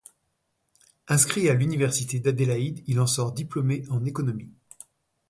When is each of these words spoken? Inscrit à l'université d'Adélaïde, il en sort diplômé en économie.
Inscrit 1.07 1.47
à 1.47 1.53
l'université 1.53 2.19
d'Adélaïde, 2.19 2.83
il 2.87 2.99
en 2.99 3.05
sort 3.05 3.33
diplômé 3.33 3.83
en 3.91 4.03
économie. 4.03 4.49